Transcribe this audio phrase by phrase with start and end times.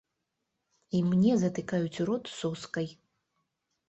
[0.99, 2.89] І мне затыкаюць рот соскай.